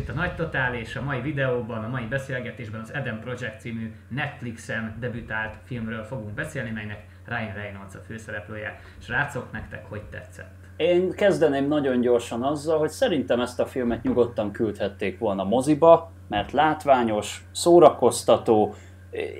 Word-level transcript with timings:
itt 0.00 0.08
a 0.08 0.12
Nagy 0.12 0.34
Totál, 0.34 0.74
és 0.74 0.96
a 0.96 1.02
mai 1.02 1.20
videóban, 1.20 1.84
a 1.84 1.88
mai 1.88 2.04
beszélgetésben 2.04 2.80
az 2.80 2.94
Eden 2.94 3.20
Project 3.20 3.60
című 3.60 3.92
Netflixen 4.08 4.96
debütált 5.00 5.54
filmről 5.64 6.02
fogunk 6.02 6.34
beszélni, 6.34 6.70
melynek 6.70 7.04
Ryan 7.26 7.54
Reynolds 7.54 7.94
a 7.94 7.98
főszereplője. 8.06 8.80
Srácok, 8.98 9.52
nektek 9.52 9.84
hogy 9.88 10.02
tetszett? 10.02 10.54
Én 10.76 11.12
kezdeném 11.12 11.68
nagyon 11.68 12.00
gyorsan 12.00 12.42
azzal, 12.42 12.78
hogy 12.78 12.88
szerintem 12.88 13.40
ezt 13.40 13.60
a 13.60 13.66
filmet 13.66 14.02
nyugodtan 14.02 14.50
küldhették 14.52 15.18
volna 15.18 15.44
moziba, 15.44 16.12
mert 16.28 16.52
látványos, 16.52 17.44
szórakoztató, 17.52 18.74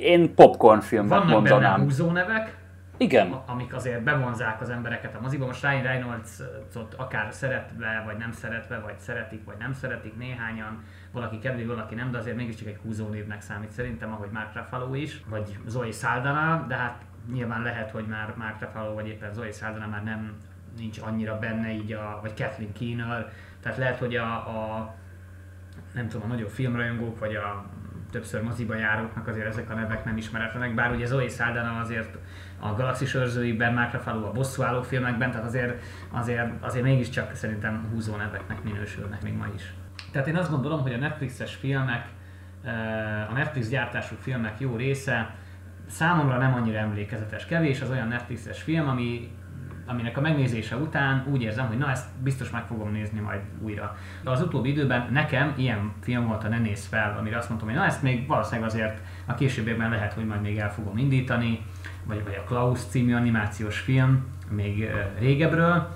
én 0.01 0.35
popcorn 0.35 0.81
filmnek 0.81 1.19
Vannak 1.19 1.35
mondanám. 1.35 1.73
benne 1.73 1.83
húzó 1.83 2.11
nevek, 2.11 2.57
Igen, 3.03 3.33
amik 3.33 3.75
azért 3.75 4.03
bevonzák 4.03 4.61
az 4.61 4.69
embereket 4.69 5.15
a 5.15 5.21
moziba. 5.21 5.47
Most 5.47 5.63
Ryan 5.63 5.83
Reynolds-ot 5.83 6.95
akár 6.97 7.33
szeretve, 7.33 8.03
vagy 8.07 8.17
nem 8.17 8.33
szeretve, 8.33 8.79
vagy 8.79 8.99
szeretik, 8.99 9.45
vagy 9.45 9.57
nem 9.59 9.73
szeretik 9.73 10.17
néhányan. 10.17 10.85
Valaki 11.13 11.39
kedveli, 11.39 11.65
valaki 11.65 11.95
nem, 11.95 12.11
de 12.11 12.19
azért 12.19 12.37
mégiscsak 12.37 12.67
egy 12.69 12.79
húzó 12.83 13.09
névnek 13.09 13.41
számít 13.41 13.71
szerintem, 13.71 14.13
ahogy 14.13 14.31
Mark 14.31 14.55
Ruffalo 14.55 14.95
is, 14.95 15.23
vagy 15.29 15.59
Zoe 15.67 15.91
Saldana, 15.91 16.65
de 16.69 16.75
hát 16.75 17.03
nyilván 17.33 17.63
lehet, 17.63 17.91
hogy 17.91 18.07
már 18.07 18.35
Mark 18.37 18.61
Ruffalo, 18.61 18.95
vagy 18.95 19.09
éppen 19.09 19.33
Zoe 19.33 19.53
Saldana 19.53 19.87
már 19.87 20.05
nem 20.05 20.37
nincs 20.77 20.99
annyira 20.99 21.39
benne 21.39 21.73
így 21.73 21.93
a, 21.93 22.19
vagy 22.23 22.35
Kathleen 22.35 22.73
Keener, 22.73 23.33
tehát 23.61 23.79
lehet, 23.79 23.99
hogy 23.99 24.17
a, 24.17 24.33
a 24.33 24.95
nem 25.95 26.09
tudom, 26.09 26.31
a 26.31 26.33
nagyobb 26.33 26.51
filmrajongók, 26.51 27.19
vagy 27.19 27.35
a 27.35 27.65
többször 28.11 28.43
moziba 28.43 28.75
járóknak 28.75 29.29
azért 29.29 29.47
ezek 29.47 29.71
a 29.71 29.75
nevek 29.75 30.05
nem 30.05 30.17
ismeretlenek, 30.17 30.75
bár 30.75 30.93
ugye 30.93 31.07
Zoe 31.07 31.29
Saldana 31.29 31.81
azért 31.81 32.19
a 32.61 32.75
Galaxis 32.75 33.15
őrzőiben, 33.15 33.75
Mark 33.75 33.93
Ruffalo 33.93 34.27
a 34.27 34.33
bosszúálló 34.33 34.83
filmekben, 34.83 35.31
tehát 35.31 35.47
azért, 35.47 35.83
azért, 36.11 36.51
azért 36.61 36.85
mégiscsak 36.85 37.35
szerintem 37.35 37.89
húzó 37.93 38.17
neveknek 38.17 38.63
minősülnek 38.63 39.23
még 39.23 39.37
ma 39.37 39.47
is. 39.55 39.75
Tehát 40.13 40.29
én 40.29 40.37
azt 40.37 40.51
gondolom, 40.51 40.81
hogy 40.81 40.93
a 40.93 40.99
Netflixes 40.99 41.55
filmek, 41.55 42.07
eh, 42.65 43.31
a 43.31 43.33
Netflix 43.33 43.69
gyártású 43.69 44.15
filmek 44.21 44.61
jó 44.61 44.77
része 44.77 45.35
számomra 45.87 46.39
nem 46.39 46.55
annyira 46.55 46.79
emlékezetes. 46.79 47.47
Kevés 47.47 47.81
az 47.81 47.91
olyan 47.91 48.09
Netflixes 48.09 48.63
film, 48.63 48.89
ami 48.89 49.31
aminek 49.91 50.17
a 50.17 50.21
megnézése 50.21 50.77
után 50.77 51.27
úgy 51.31 51.43
érzem, 51.43 51.67
hogy 51.67 51.79
na 51.79 51.91
ezt 51.91 52.07
biztos 52.23 52.51
meg 52.51 52.65
fogom 52.67 52.93
nézni 52.93 53.21
majd 53.21 53.41
újra. 53.61 53.97
De 54.23 54.31
az 54.31 54.43
utóbbi 54.43 54.71
időben 54.71 55.09
nekem 55.13 55.53
ilyen 55.57 55.93
film 56.03 56.27
volt 56.27 56.45
a 56.45 56.49
Ne 56.49 56.59
néz 56.59 56.87
fel, 56.87 57.17
amire 57.19 57.37
azt 57.37 57.49
mondtam, 57.49 57.71
hogy 57.71 57.79
na 57.79 57.85
ezt 57.85 58.03
még 58.03 58.27
valószínűleg 58.27 58.69
azért 58.69 59.01
a 59.27 59.35
későbbiekben 59.35 59.91
lehet, 59.91 60.13
hogy 60.13 60.27
majd 60.27 60.41
még 60.41 60.59
el 60.59 60.73
fogom 60.73 60.99
indítani, 60.99 61.67
vagy, 62.05 62.25
vagy 62.25 62.35
a 62.39 62.45
Klaus 62.45 62.81
című 62.81 63.15
animációs 63.15 63.79
film, 63.79 64.27
még 64.51 64.91
régebről. 65.19 65.89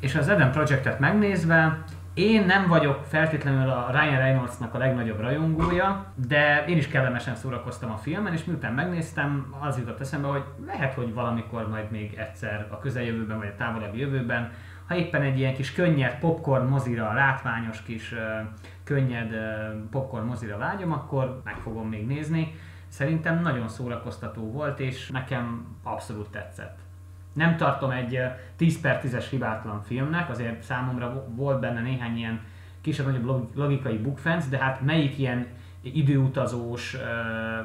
És 0.00 0.14
az 0.14 0.28
Eden 0.28 0.52
Projectet 0.52 0.98
megnézve, 0.98 1.84
én 2.14 2.44
nem 2.46 2.66
vagyok 2.68 3.04
feltétlenül 3.04 3.70
a 3.70 3.90
Ryan 3.90 4.18
Reynoldsnak 4.18 4.74
a 4.74 4.78
legnagyobb 4.78 5.20
rajongója, 5.20 6.06
de 6.28 6.64
én 6.64 6.76
is 6.76 6.88
kellemesen 6.88 7.34
szórakoztam 7.34 7.90
a 7.90 7.96
filmen, 7.96 8.32
és 8.32 8.44
miután 8.44 8.72
megnéztem, 8.72 9.54
az 9.60 9.78
jutott 9.78 10.00
eszembe, 10.00 10.28
hogy 10.28 10.44
lehet, 10.66 10.94
hogy 10.94 11.14
valamikor 11.14 11.68
majd 11.68 11.90
még 11.90 12.14
egyszer 12.14 12.66
a 12.70 12.78
közeljövőben, 12.78 13.38
vagy 13.38 13.48
a 13.48 13.56
távolabbi 13.56 13.98
jövőben, 13.98 14.52
ha 14.86 14.96
éppen 14.96 15.22
egy 15.22 15.38
ilyen 15.38 15.54
kis 15.54 15.72
könnyed 15.72 16.18
popcorn 16.18 16.66
mozira, 16.66 17.12
látványos 17.12 17.82
kis 17.82 18.14
könnyed 18.84 19.34
popcorn 19.90 20.26
mozira 20.26 20.58
vágyom, 20.58 20.92
akkor 20.92 21.40
meg 21.44 21.56
fogom 21.56 21.88
még 21.88 22.06
nézni. 22.06 22.54
Szerintem 22.88 23.40
nagyon 23.40 23.68
szórakoztató 23.68 24.50
volt, 24.50 24.80
és 24.80 25.10
nekem 25.10 25.66
abszolút 25.82 26.30
tetszett. 26.30 26.78
Nem 27.34 27.56
tartom 27.56 27.90
egy 27.90 28.20
10 28.56 28.80
per 28.80 29.00
10-es 29.04 29.26
hibátlan 29.30 29.82
filmnek, 29.82 30.30
azért 30.30 30.62
számomra 30.62 31.26
volt 31.34 31.60
benne 31.60 31.80
néhány 31.80 32.16
ilyen 32.16 32.40
kisebb-nagyobb 32.80 33.56
logikai 33.56 33.98
bukfenc, 33.98 34.48
de 34.48 34.58
hát 34.58 34.80
melyik 34.80 35.18
ilyen 35.18 35.46
időutazós 35.82 36.96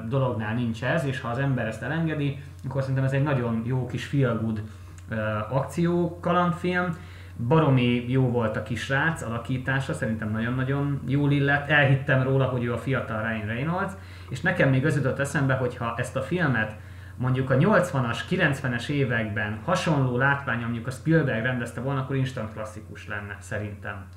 dolognál 0.08 0.53
nincs 0.53 0.84
ez, 0.84 1.06
és 1.06 1.22
ha 1.22 1.28
az 1.28 1.38
ember 1.38 1.68
ezt 1.68 1.84
elengedi, 1.84 2.44
akkor 2.68 2.81
szerintem 2.81 3.03
ez 3.03 3.12
egy 3.12 3.24
nagyon 3.24 3.62
jó 3.66 3.85
kis 3.85 4.06
feel 4.06 4.40
good 4.41 4.62
akció 5.50 6.19
kalandfilm. 6.19 6.97
Baromi 7.47 8.12
jó 8.12 8.31
volt 8.31 8.58
a 8.58 8.63
kisrác 8.63 9.22
alakítása, 9.22 9.94
szerintem 9.94 10.31
nagyon-nagyon 10.31 11.02
jól 11.08 11.31
illett. 11.31 11.69
Elhittem 11.69 12.24
róla, 12.24 12.46
hogy 12.46 12.63
ő 12.63 12.74
a 12.74 12.78
fiatal 12.78 13.22
Ryan 13.22 13.46
Reynolds, 13.46 13.94
és 14.29 14.41
nekem 14.41 14.69
még 14.69 14.85
az 14.85 14.96
jutott 14.96 15.19
eszembe, 15.19 15.53
hogy 15.53 15.78
ha 15.78 15.94
ezt 15.97 16.16
a 16.16 16.22
filmet 16.22 16.75
mondjuk 17.19 17.50
a 17.50 17.56
80-as, 17.56 18.19
90-es 18.30 18.88
években 18.90 19.59
hasonló 19.63 20.18
látvány, 20.18 20.59
mondjuk 20.59 20.88
a 20.88 20.91
Spielberg 20.91 21.44
rendezte 21.44 21.81
volna, 21.81 22.00
akkor 22.00 22.16
instant 22.16 22.53
klasszikus 22.53 23.07
lenne 23.07 23.38
szerintem. 23.40 24.07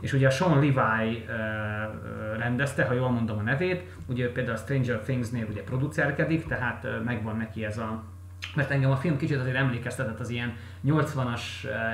És 0.00 0.12
ugye 0.12 0.26
a 0.26 0.30
Sean 0.30 0.54
Levi 0.54 0.70
uh, 0.70 2.38
rendezte, 2.38 2.84
ha 2.84 2.92
jól 2.92 3.10
mondom 3.10 3.38
a 3.38 3.42
nevét, 3.42 3.96
ugye 4.06 4.32
például 4.32 4.56
a 4.56 4.60
Stranger 4.60 4.98
Things-nél 4.98 5.46
ugye 5.50 5.62
producerkedik, 5.62 6.46
tehát 6.46 6.84
uh, 6.84 7.02
megvan 7.04 7.36
neki 7.36 7.64
ez 7.64 7.78
a 7.78 8.04
mert 8.54 8.70
engem 8.70 8.90
a 8.90 8.96
film 8.96 9.16
kicsit 9.16 9.38
azért 9.38 9.56
emlékeztetett 9.56 10.20
az 10.20 10.28
ilyen 10.28 10.52
80-as 10.86 11.40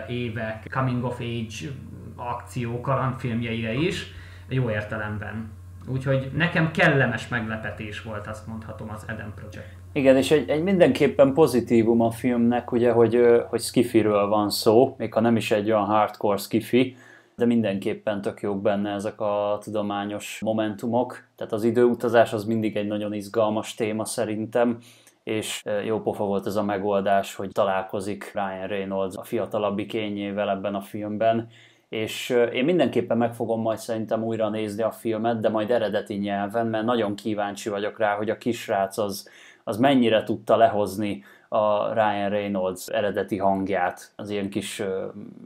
évek 0.08 0.66
coming 0.70 1.04
of 1.04 1.20
age 1.20 1.70
akció 2.16 2.80
kalandfilmjeire 2.80 3.72
is, 3.72 4.12
jó 4.48 4.70
értelemben. 4.70 5.50
Úgyhogy 5.86 6.30
nekem 6.34 6.70
kellemes 6.70 7.28
meglepetés 7.28 8.02
volt, 8.02 8.26
azt 8.26 8.46
mondhatom, 8.46 8.90
az 8.90 9.04
Eden 9.06 9.32
Project. 9.34 9.81
Igen, 9.94 10.16
és 10.16 10.30
egy, 10.30 10.48
egy 10.48 10.62
mindenképpen 10.62 11.32
pozitívum 11.32 12.00
a 12.00 12.10
filmnek, 12.10 12.72
ugye, 12.72 12.92
hogy, 12.92 13.20
hogy 13.48 13.60
skifiről 13.60 14.26
van 14.26 14.50
szó, 14.50 14.94
még 14.98 15.12
ha 15.12 15.20
nem 15.20 15.36
is 15.36 15.50
egy 15.50 15.70
olyan 15.70 15.84
hardcore 15.84 16.36
skifi, 16.36 16.96
de 17.36 17.44
mindenképpen 17.44 18.20
tök 18.20 18.40
jók 18.40 18.62
benne 18.62 18.90
ezek 18.90 19.20
a 19.20 19.58
tudományos 19.62 20.40
momentumok. 20.44 21.24
Tehát 21.36 21.52
az 21.52 21.64
időutazás 21.64 22.32
az 22.32 22.44
mindig 22.44 22.76
egy 22.76 22.86
nagyon 22.86 23.12
izgalmas 23.12 23.74
téma 23.74 24.04
szerintem, 24.04 24.78
és 25.24 25.62
jó 25.86 26.00
pofa 26.00 26.24
volt 26.24 26.46
ez 26.46 26.56
a 26.56 26.62
megoldás, 26.62 27.34
hogy 27.34 27.50
találkozik 27.50 28.30
Ryan 28.34 28.66
Reynolds 28.66 29.16
a 29.16 29.24
fiatalabbik 29.24 29.88
kényével 29.88 30.50
ebben 30.50 30.74
a 30.74 30.80
filmben, 30.80 31.48
és 31.88 32.36
én 32.52 32.64
mindenképpen 32.64 33.16
meg 33.16 33.34
fogom 33.34 33.60
majd 33.60 33.78
szerintem 33.78 34.24
újra 34.24 34.48
nézni 34.48 34.82
a 34.82 34.90
filmet, 34.90 35.40
de 35.40 35.48
majd 35.48 35.70
eredeti 35.70 36.14
nyelven, 36.14 36.66
mert 36.66 36.84
nagyon 36.84 37.14
kíváncsi 37.14 37.68
vagyok 37.68 37.98
rá, 37.98 38.16
hogy 38.16 38.30
a 38.30 38.38
kisrác 38.38 38.98
az, 38.98 39.28
az 39.64 39.76
mennyire 39.76 40.22
tudta 40.22 40.56
lehozni 40.56 41.24
a 41.48 41.92
Ryan 41.92 42.28
Reynolds 42.28 42.86
eredeti 42.86 43.38
hangját, 43.38 44.12
az 44.16 44.30
ilyen 44.30 44.50
kis 44.50 44.82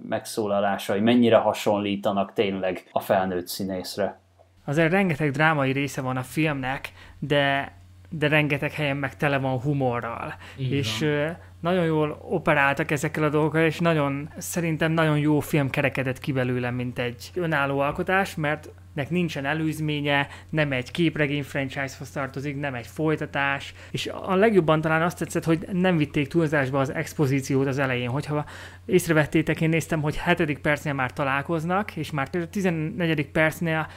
megszólalásai, 0.08 1.00
mennyire 1.00 1.36
hasonlítanak 1.36 2.32
tényleg 2.32 2.88
a 2.92 3.00
felnőtt 3.00 3.46
színészre. 3.46 4.20
Azért 4.64 4.90
rengeteg 4.90 5.30
drámai 5.30 5.72
része 5.72 6.00
van 6.00 6.16
a 6.16 6.22
filmnek, 6.22 6.92
de 7.18 7.74
de 8.10 8.28
rengeteg 8.28 8.72
helyen 8.72 8.96
meg 8.96 9.16
tele 9.16 9.38
van 9.38 9.60
humorral. 9.60 10.34
Így 10.58 10.72
és 10.72 10.98
van. 11.00 11.36
Nagyon 11.66 11.84
jól 11.84 12.18
operáltak 12.22 12.90
ezekkel 12.90 13.24
a 13.24 13.28
dolgokkal, 13.28 13.64
és 13.64 13.78
nagyon, 13.78 14.28
szerintem 14.38 14.92
nagyon 14.92 15.18
jó 15.18 15.40
film 15.40 15.70
kerekedett 15.70 16.18
ki 16.18 16.32
belőle, 16.32 16.70
mint 16.70 16.98
egy 16.98 17.30
önálló 17.34 17.78
alkotás, 17.78 18.34
mert 18.34 18.68
nek 18.92 19.10
nincsen 19.10 19.44
előzménye, 19.44 20.28
nem 20.48 20.72
egy 20.72 20.90
képregény 20.90 21.42
franchise-hoz 21.42 22.10
tartozik, 22.10 22.60
nem 22.60 22.74
egy 22.74 22.86
folytatás, 22.86 23.74
és 23.90 24.10
a 24.22 24.34
legjobban 24.34 24.80
talán 24.80 25.02
azt 25.02 25.18
tetszett, 25.18 25.44
hogy 25.44 25.68
nem 25.72 25.96
vitték 25.96 26.28
túlzásba 26.28 26.80
az 26.80 26.92
expozíciót 26.92 27.66
az 27.66 27.78
elején, 27.78 28.08
hogyha 28.08 28.44
észrevettétek, 28.84 29.60
én 29.60 29.68
néztem, 29.68 30.02
hogy 30.02 30.20
7. 30.20 30.58
percnél 30.58 30.92
már 30.92 31.12
találkoznak, 31.12 31.96
és 31.96 32.10
már 32.10 32.28
14. 32.28 33.26
percnél 33.30 33.88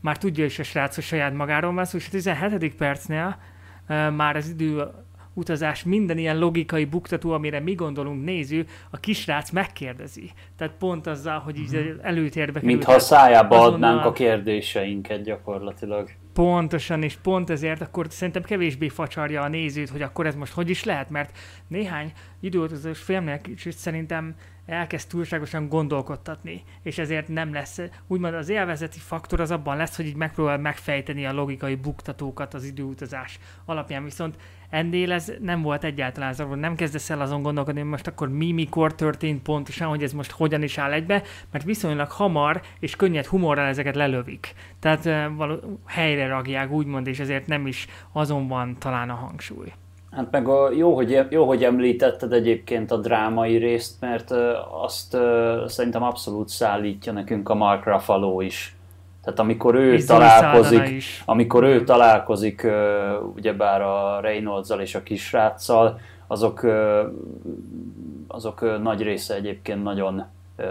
már 0.00 0.18
tudja 0.18 0.44
is 0.44 0.58
a 0.58 0.62
srác, 0.62 0.94
hogy 0.94 1.04
saját 1.04 1.34
magáról 1.34 1.72
van 1.72 1.84
szó, 1.84 1.98
és 1.98 2.06
a 2.06 2.10
17. 2.10 2.74
percnél 2.74 3.38
már 4.16 4.36
az 4.36 4.48
idő 4.48 4.84
utazás 5.34 5.84
minden 5.84 6.18
ilyen 6.18 6.38
logikai 6.38 6.84
buktató, 6.84 7.30
amire 7.32 7.60
mi 7.60 7.74
gondolunk 7.74 8.24
néző, 8.24 8.66
a 8.90 9.00
kisrác 9.00 9.50
megkérdezi. 9.50 10.30
Tehát 10.56 10.74
pont 10.78 11.06
azzal, 11.06 11.38
hogy 11.38 11.58
így 11.58 11.74
uh-huh. 11.74 11.98
előtérbe 12.02 12.52
kerül. 12.52 12.68
Mintha 12.68 12.92
a 12.92 12.98
szájába 12.98 13.60
adnánk 13.60 14.04
a 14.04 14.12
kérdéseinket 14.12 15.22
gyakorlatilag. 15.22 16.10
Pontosan, 16.32 17.02
és 17.02 17.16
pont 17.16 17.50
ezért 17.50 17.80
akkor 17.80 18.06
szerintem 18.08 18.42
kevésbé 18.42 18.88
facsarja 18.88 19.42
a 19.42 19.48
nézőt, 19.48 19.88
hogy 19.88 20.02
akkor 20.02 20.26
ez 20.26 20.34
most 20.34 20.52
hogy 20.52 20.70
is 20.70 20.84
lehet, 20.84 21.10
mert 21.10 21.38
néhány 21.68 22.12
időutazós 22.40 22.98
filmnek 22.98 23.48
szerintem 23.56 24.34
elkezd 24.70 25.08
túlságosan 25.08 25.68
gondolkodtatni, 25.68 26.62
és 26.82 26.98
ezért 26.98 27.28
nem 27.28 27.52
lesz, 27.52 27.80
úgymond 28.06 28.34
az 28.34 28.48
élvezeti 28.48 28.98
faktor 28.98 29.40
az 29.40 29.50
abban 29.50 29.76
lesz, 29.76 29.96
hogy 29.96 30.06
így 30.06 30.16
megpróbál 30.16 30.58
megfejteni 30.58 31.26
a 31.26 31.32
logikai 31.32 31.74
buktatókat 31.74 32.54
az 32.54 32.64
időutazás 32.64 33.38
alapján, 33.64 34.04
viszont 34.04 34.36
ennél 34.70 35.12
ez 35.12 35.32
nem 35.40 35.62
volt 35.62 35.84
egyáltalán 35.84 36.32
zavaró, 36.32 36.60
nem 36.60 36.74
kezdesz 36.74 37.10
el 37.10 37.20
azon 37.20 37.42
gondolkodni, 37.42 37.80
hogy 37.80 37.88
most 37.88 38.06
akkor 38.06 38.28
mi, 38.28 38.52
mikor 38.52 38.94
történt 38.94 39.42
pontosan, 39.42 39.88
hogy 39.88 40.02
ez 40.02 40.12
most 40.12 40.30
hogyan 40.30 40.62
is 40.62 40.78
áll 40.78 40.92
egybe, 40.92 41.22
mert 41.50 41.64
viszonylag 41.64 42.10
hamar 42.10 42.62
és 42.78 42.96
könnyed 42.96 43.26
humorral 43.26 43.66
ezeket 43.66 43.94
lelövik. 43.94 44.54
Tehát 44.78 45.30
való, 45.36 45.80
helyre 45.86 46.26
ragják, 46.26 46.70
úgymond, 46.70 47.06
és 47.06 47.18
ezért 47.18 47.46
nem 47.46 47.66
is 47.66 47.86
azon 48.12 48.48
van 48.48 48.78
talán 48.78 49.10
a 49.10 49.14
hangsúly. 49.14 49.72
Hát 50.10 50.30
meg 50.30 50.48
a, 50.48 50.70
jó, 50.70 50.94
hogy, 50.94 51.26
jó, 51.30 51.46
hogy 51.46 51.64
említetted 51.64 52.32
egyébként 52.32 52.90
a 52.90 52.96
drámai 52.96 53.56
részt, 53.56 54.00
mert 54.00 54.30
azt 54.82 55.16
szerintem 55.66 56.02
abszolút 56.02 56.48
szállítja 56.48 57.12
nekünk 57.12 57.48
a 57.48 57.54
Mark 57.54 57.84
Ruffalo 57.84 58.40
is. 58.40 58.76
Tehát 59.24 59.38
amikor 59.38 59.74
ő 59.74 59.92
és 59.92 60.04
találkozik, 60.04 61.02
amikor 61.24 61.64
ő 61.64 61.84
találkozik 61.84 62.66
ugyebár 63.34 63.82
a 63.82 64.20
reynolds 64.20 64.70
és 64.78 64.94
a 64.94 65.02
kisráccal, 65.02 66.00
azok, 66.26 66.66
azok 68.28 68.80
nagy 68.82 69.02
része 69.02 69.34
egyébként 69.34 69.82
nagyon 69.82 70.24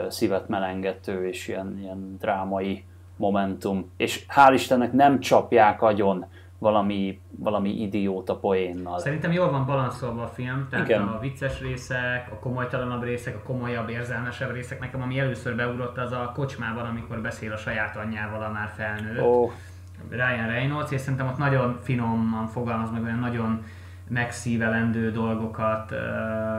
szívet 0.08 0.48
melengető 0.48 1.28
és 1.28 1.48
ilyen, 1.48 1.78
ilyen 1.82 2.18
drámai 2.20 2.84
momentum. 3.16 3.92
És 3.98 4.26
hál' 4.36 4.52
Istennek 4.54 4.94
nem 4.94 5.20
csapják 5.20 5.82
agyon 5.82 6.26
valami, 6.60 7.22
valami 7.38 7.82
idióta 7.82 8.36
poénnal. 8.36 9.00
Szerintem 9.00 9.32
jól 9.32 9.52
van 9.52 9.66
balanszolva 9.66 10.24
a 10.24 10.28
film, 10.28 10.68
tehát 10.70 10.88
Igen. 10.88 11.02
a 11.02 11.20
vicces 11.20 11.62
részek, 11.62 12.30
a 12.32 12.40
komolytalanabb 12.40 13.04
részek, 13.04 13.36
a 13.36 13.42
komolyabb, 13.44 13.90
érzelmesebb 13.90 14.54
részek. 14.54 14.80
Nekem 14.80 15.02
ami 15.02 15.20
először 15.20 15.56
beugrott 15.56 15.98
az 15.98 16.12
a 16.12 16.32
kocsmában, 16.36 16.86
amikor 16.86 17.22
beszél 17.22 17.52
a 17.52 17.58
saját 17.58 17.96
anyjával 17.98 18.44
a 18.44 18.52
már 18.52 18.72
felnőtt. 18.76 19.22
Oh. 19.22 19.52
Ryan 20.10 20.48
Reynolds, 20.48 20.92
és 20.92 21.02
szerintem 21.02 21.28
ott 21.28 21.38
nagyon 21.38 21.80
finoman 21.82 22.48
fogalmaz 22.48 22.92
meg 22.92 23.04
olyan 23.04 23.20
nagyon 23.20 23.64
megszívelendő 24.08 25.12
dolgokat 25.12 25.94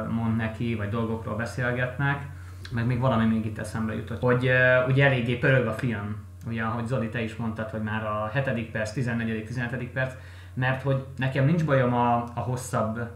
mond 0.09 0.37
neki, 0.37 0.75
vagy 0.75 0.89
dolgokról 0.89 1.37
beszélgetnek, 1.37 2.27
meg 2.71 2.87
még 2.87 3.01
valami 3.01 3.27
még 3.27 3.47
itt 3.47 3.59
eszembe 3.59 3.95
jutott, 3.95 4.21
hogy 4.21 4.51
ugye 4.89 5.05
eléggé 5.05 5.35
pörög 5.37 5.67
a 5.67 5.73
film, 5.73 6.17
ugye 6.47 6.63
ahogy 6.63 6.87
Zoli 6.87 7.09
te 7.09 7.23
is 7.23 7.37
mondtad, 7.37 7.71
hogy 7.71 7.83
már 7.83 8.05
a 8.05 8.31
7. 8.35 8.71
perc, 8.71 8.93
14. 8.93 9.45
17. 9.45 9.91
perc, 9.91 10.15
mert 10.55 10.83
hogy 10.83 11.07
nekem 11.17 11.45
nincs 11.45 11.65
bajom 11.65 11.95
a, 11.95 12.15
a 12.35 12.41
hosszabb, 12.41 13.11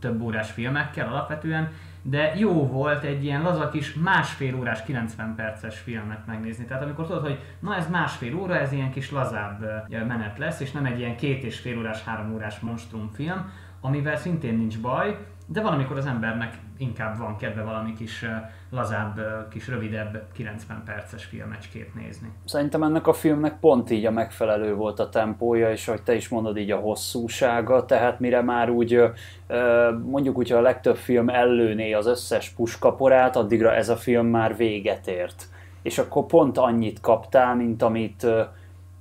több 0.00 0.22
órás 0.22 0.50
filmekkel 0.50 1.08
alapvetően, 1.08 1.70
de 2.02 2.32
jó 2.36 2.66
volt 2.66 3.04
egy 3.04 3.24
ilyen 3.24 3.42
laza 3.42 3.68
kis 3.68 3.94
másfél 3.94 4.54
órás, 4.54 4.82
90 4.82 5.34
perces 5.34 5.78
filmet 5.78 6.26
megnézni. 6.26 6.64
Tehát 6.64 6.82
amikor 6.82 7.06
tudod, 7.06 7.22
hogy 7.22 7.38
na 7.60 7.76
ez 7.76 7.90
másfél 7.90 8.36
óra, 8.36 8.58
ez 8.58 8.72
ilyen 8.72 8.90
kis 8.90 9.10
lazább 9.10 9.86
menet 9.88 10.38
lesz, 10.38 10.60
és 10.60 10.70
nem 10.70 10.84
egy 10.84 10.98
ilyen 10.98 11.16
két 11.16 11.42
és 11.42 11.58
fél 11.58 11.78
órás, 11.78 12.04
három 12.04 12.34
órás 12.34 12.60
monstrum 12.60 13.10
film, 13.14 13.50
amivel 13.80 14.16
szintén 14.16 14.56
nincs 14.56 14.80
baj, 14.80 15.18
de 15.52 15.60
valamikor 15.60 15.96
az 15.96 16.06
embernek 16.06 16.58
inkább 16.76 17.18
van 17.18 17.36
kedve 17.36 17.62
valami 17.62 17.92
kis 17.92 18.24
lazább, 18.70 19.20
kis 19.50 19.68
rövidebb 19.68 20.22
90 20.32 20.82
perces 20.84 21.24
filmecskét 21.24 21.94
nézni. 21.94 22.32
Szerintem 22.44 22.82
ennek 22.82 23.06
a 23.06 23.12
filmnek 23.12 23.58
pont 23.60 23.90
így 23.90 24.06
a 24.06 24.10
megfelelő 24.10 24.74
volt 24.74 24.98
a 24.98 25.08
tempója, 25.08 25.70
és 25.70 25.88
ahogy 25.88 26.02
te 26.02 26.14
is 26.14 26.28
mondod, 26.28 26.56
így 26.56 26.70
a 26.70 26.76
hosszúsága, 26.76 27.84
tehát 27.84 28.20
mire 28.20 28.42
már 28.42 28.70
úgy 28.70 29.02
mondjuk 30.04 30.36
úgy, 30.36 30.52
a 30.52 30.60
legtöbb 30.60 30.96
film 30.96 31.28
ellőné 31.28 31.92
az 31.92 32.06
összes 32.06 32.48
puskaporát, 32.50 33.36
addigra 33.36 33.74
ez 33.74 33.88
a 33.88 33.96
film 33.96 34.26
már 34.26 34.56
véget 34.56 35.06
ért. 35.06 35.48
És 35.82 35.98
akkor 35.98 36.26
pont 36.26 36.58
annyit 36.58 37.00
kaptál, 37.00 37.54
mint 37.54 37.82
amit 37.82 38.26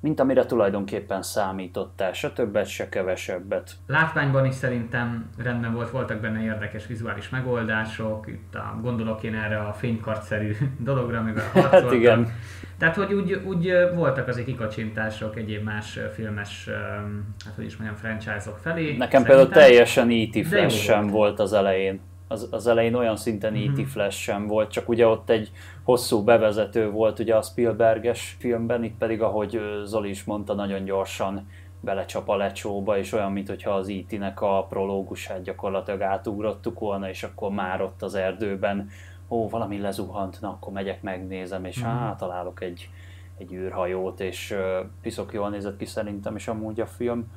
mint 0.02 0.20
amire 0.20 0.46
tulajdonképpen 0.46 1.22
számítottál, 1.22 2.14
se 2.14 2.32
többet, 2.32 2.68
se 2.68 2.90
kevesebbet. 2.90 3.72
Látványban 3.88 4.46
is 4.46 4.54
szerintem 4.54 5.30
rendben 5.38 5.74
volt, 5.74 5.90
voltak 5.90 6.20
benne 6.20 6.44
érdekes 6.44 6.88
vizuális 6.88 7.30
megoldások, 7.30 8.28
itt 8.28 8.56
a, 8.56 8.80
gondolok 8.82 9.24
én 9.24 9.36
erre 9.36 9.60
a 9.60 9.74
fénykartszerű 9.74 10.56
dologra, 10.80 11.22
meg 11.22 11.38
a 11.54 11.60
Hát 11.60 11.92
igen. 11.92 12.28
Tehát, 12.78 12.96
hogy 12.96 13.14
úgy, 13.14 13.34
úgy 13.34 13.74
voltak 13.96 14.28
azért 14.28 14.46
kikacsintások 14.46 15.38
egyéb 15.38 15.64
más 15.64 16.00
filmes, 16.14 16.70
hát 17.46 17.54
hogy 17.56 17.66
is 17.66 17.78
mondjam, 17.78 18.00
franchise-ok 18.00 18.58
felé. 18.58 18.84
Nekem 18.84 18.98
szerintem, 18.98 19.24
például 19.24 19.50
teljesen 19.50 20.10
E.T. 20.10 20.48
Flash 20.48 20.78
sem 20.78 21.08
volt 21.08 21.40
az 21.40 21.54
elején 21.54 22.00
az, 22.32 22.48
az 22.52 22.68
elején 22.68 22.94
olyan 22.94 23.16
szinten 23.16 23.54
mm-hmm. 23.54 23.84
E.T. 23.98 24.12
Sem 24.12 24.48
volt, 24.48 24.72
csak 24.72 24.90
ugye 24.90 25.08
ott 25.08 25.30
egy 25.30 25.52
hosszú 25.84 26.24
bevezető 26.24 26.90
volt 26.90 27.20
ugye 27.20 27.36
a 27.36 27.42
Spielberges 27.42 28.36
filmben, 28.40 28.84
itt 28.84 28.98
pedig 28.98 29.22
ahogy 29.22 29.62
Zoli 29.86 30.10
is 30.10 30.24
mondta, 30.24 30.54
nagyon 30.54 30.84
gyorsan 30.84 31.48
belecsap 31.80 32.30
a 32.30 32.36
lecsóba, 32.36 32.98
és 32.98 33.12
olyan, 33.14 33.32
mintha 33.32 33.72
az 33.72 33.88
IT-nek 33.88 34.42
a 34.42 34.66
prológusát 34.70 35.42
gyakorlatilag 35.42 36.02
átugrottuk 36.02 36.80
volna, 36.80 37.10
és 37.10 37.24
akkor 37.24 37.52
már 37.52 37.82
ott 37.82 38.02
az 38.02 38.16
erdőben, 38.16 38.90
ó, 39.30 39.50
valami 39.50 39.80
lezuhant, 39.80 40.42
na 40.42 40.50
akkor 40.50 40.74
megyek, 40.74 41.02
megnézem, 41.02 41.66
és 41.66 41.80
mm. 41.80 41.84
hát 41.84 42.18
találok 42.18 42.62
egy, 42.62 42.90
egy 43.38 43.54
űrhajót, 43.54 44.20
és 44.20 44.52
uh, 44.52 44.86
piszok 45.02 45.34
jól 45.34 45.50
nézett 45.50 45.78
ki 45.78 45.86
szerintem 45.86 46.36
is 46.36 46.48
amúgy 46.48 46.80
a 46.80 46.86
film. 46.86 47.32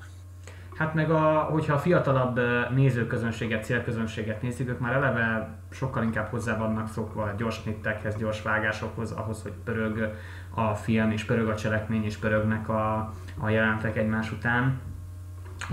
Hát 0.75 0.95
meg 0.95 1.11
a, 1.11 1.43
hogyha 1.43 1.75
a 1.75 1.79
fiatalabb 1.79 2.41
nézőközönséget, 2.75 3.65
célközönséget 3.65 4.43
nézik, 4.43 4.69
ők 4.69 4.79
már 4.79 4.93
eleve 4.93 5.49
sokkal 5.71 6.03
inkább 6.03 6.31
hozzá 6.31 6.57
vannak 6.57 6.89
szokva 6.89 7.33
gyors 7.37 7.63
nittekhez, 7.63 8.17
gyors 8.17 8.43
vágásokhoz, 8.43 9.13
ahhoz, 9.13 9.43
hogy 9.43 9.53
pörög 9.65 10.15
a 10.55 10.75
film, 10.75 11.11
és 11.11 11.25
pörög 11.25 11.49
a 11.49 11.57
cselekmény, 11.57 12.05
és 12.05 12.17
pörögnek 12.17 12.69
a, 12.69 13.13
a 13.39 13.49
jelentek 13.49 13.97
egymás 13.97 14.33
után. 14.33 14.81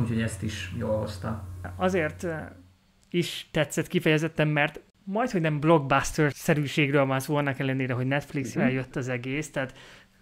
Úgyhogy 0.01 0.21
ezt 0.21 0.43
is 0.43 0.73
jól 0.77 0.97
hozta. 0.97 1.43
Azért 1.75 2.27
is 3.09 3.49
tetszett 3.51 3.87
kifejezetten, 3.87 4.47
mert 4.47 4.81
majd, 5.03 5.31
hogy 5.31 5.41
nem 5.41 5.59
blockbuster-szerűségről 5.59 7.05
van 7.05 7.19
szó, 7.19 7.35
annak 7.35 7.59
ellenére, 7.59 7.93
hogy 7.93 8.05
Netflixre 8.07 8.61
uh-huh. 8.61 8.75
jött 8.75 8.95
az 8.95 9.07
egész, 9.07 9.51
tehát 9.51 9.77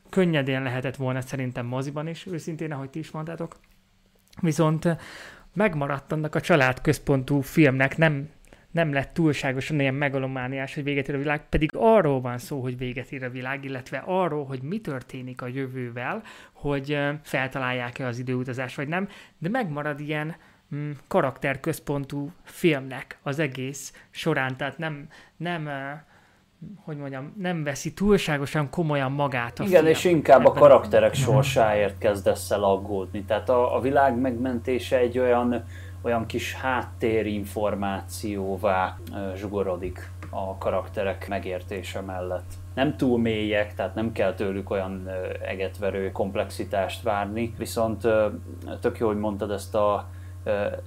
könnyedén 0.10 0.64
lehetett 0.64 0.96
volna 0.96 1.22
szerintem 1.22 1.66
moziban 1.66 2.08
is, 2.08 2.26
őszintén, 2.26 2.72
ahogy 2.72 2.90
ti 2.90 3.00
is 3.00 3.12
mondtátok 3.12 3.56
viszont 4.42 4.98
megmaradt 5.54 6.12
annak 6.12 6.36
a 6.36 6.42
családközpontú 6.42 7.42
filmnek, 7.42 7.98
nem, 7.98 8.30
nem 8.72 8.94
lett 8.94 9.14
túlságosan 9.14 9.80
ilyen 9.80 9.94
megalomániás, 9.94 10.74
hogy 10.74 10.84
véget 10.84 11.10
ér 11.10 11.16
a 11.16 11.18
világ, 11.18 11.50
pedig 11.50 11.70
arról 11.74 12.22
van 12.22 12.38
szó, 12.38 12.62
hogy 12.62 12.78
véget 12.78 13.12
ér 13.12 13.24
a 13.24 13.30
világ, 13.30 13.64
illetve 13.66 14.04
arról, 14.06 14.46
hogy 14.46 14.62
mi 14.62 14.82
történik 14.82 15.42
a 15.42 15.48
jövővel, 15.48 16.24
hogy 16.54 17.00
feltalálják-e 17.22 18.08
az 18.08 18.20
időutazást, 18.20 18.76
vagy 18.76 18.88
nem, 18.88 19.08
de 19.38 19.50
megmarad 19.50 20.00
ilyen 20.00 20.36
mm, 20.76 20.92
karakterközpontú 21.08 22.32
filmnek 22.44 23.18
az 23.22 23.40
egész 23.40 23.94
során, 24.10 24.58
tehát 24.58 24.78
nem, 24.78 25.08
nem 25.38 25.70
hogy 26.76 26.98
mondjam, 26.98 27.34
nem 27.38 27.64
veszi 27.64 27.94
túlságosan 27.94 28.70
komolyan 28.70 29.12
magát 29.12 29.60
a 29.60 29.64
Igen, 29.64 29.82
film. 29.82 29.94
és 29.94 30.04
inkább 30.04 30.46
a 30.46 30.52
karakterek 30.52 31.14
sorsáért 31.14 31.98
kezdesz 31.98 32.52
el 32.52 32.64
aggódni. 32.64 33.24
Tehát 33.24 33.50
a, 33.50 33.76
a 33.76 33.82
világ 33.82 34.20
megmentése 34.20 34.98
egy 34.98 35.20
olyan, 35.20 35.64
olyan 36.02 36.26
kis 36.26 36.54
háttérinformációvá 36.54 38.98
zsugorodik 39.36 40.12
a 40.30 40.58
karakterek 40.58 41.28
megértése 41.28 42.02
mellett. 42.02 42.54
Nem 42.74 42.98
túl 42.98 43.20
mélyek, 43.20 43.76
tehát 43.76 43.96
nem 43.96 44.12
kell 44.12 44.34
tőlük 44.34 44.70
olyan 44.70 45.10
egetverő 45.46 46.12
komplexitást 46.12 47.04
várni, 47.04 47.54
viszont 47.58 48.08
tök 48.80 48.98
jó, 48.98 49.08
hogy 49.08 49.20
mondtad 49.20 49.52
ezt 49.52 49.76
a 49.76 50.10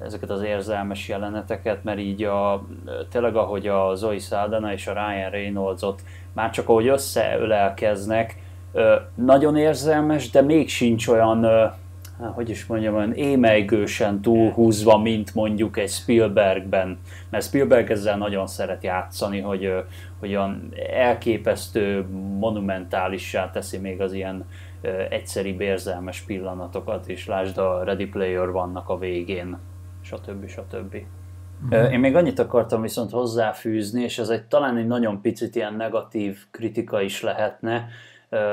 ezeket 0.04 0.30
az 0.30 0.42
érzelmes 0.42 1.08
jeleneteket, 1.08 1.84
mert 1.84 1.98
így 1.98 2.22
a, 2.22 2.64
tényleg 3.10 3.36
ahogy 3.36 3.66
a 3.66 3.94
Zoe 3.94 4.18
Saldana 4.18 4.72
és 4.72 4.86
a 4.86 4.92
Ryan 4.92 5.30
Reynolds-ot 5.30 6.02
már 6.32 6.50
csak 6.50 6.68
ahogy 6.68 6.88
összeölelkeznek, 6.88 8.36
nagyon 9.14 9.56
érzelmes, 9.56 10.30
de 10.30 10.42
még 10.42 10.68
sincs 10.68 11.08
olyan, 11.08 11.46
hogy 12.28 12.50
is 12.50 12.66
mondjam, 12.66 12.94
olyan 12.94 13.12
émelygősen 13.12 14.20
túlhúzva, 14.20 14.98
mint 14.98 15.34
mondjuk 15.34 15.76
egy 15.76 15.90
Spielbergben. 15.90 16.98
Mert 17.30 17.44
Spielberg 17.44 17.90
ezzel 17.90 18.16
nagyon 18.16 18.46
szeret 18.46 18.82
játszani, 18.84 19.40
hogy, 19.40 19.72
hogy 20.18 20.30
olyan 20.30 20.68
elképesztő, 20.92 22.06
monumentálissá 22.38 23.50
teszi 23.50 23.78
még 23.78 24.00
az 24.00 24.12
ilyen 24.12 24.44
egyszeri 25.08 25.56
érzelmes 25.58 26.20
pillanatokat 26.20 27.08
is, 27.08 27.26
lásd 27.26 27.58
a 27.58 27.82
Ready 27.84 28.06
Player 28.06 28.50
vannak 28.50 28.88
a 28.88 28.98
végén, 28.98 29.58
stb. 30.00 30.48
stb. 30.48 30.96
Uh-huh. 31.70 31.92
Én 31.92 32.00
még 32.00 32.16
annyit 32.16 32.38
akartam 32.38 32.82
viszont 32.82 33.10
hozzáfűzni, 33.10 34.02
és 34.02 34.18
ez 34.18 34.28
egy 34.28 34.42
talán 34.42 34.76
egy 34.76 34.86
nagyon 34.86 35.20
picit 35.20 35.54
ilyen 35.54 35.74
negatív 35.74 36.38
kritika 36.50 37.00
is 37.00 37.22
lehetne, 37.22 37.88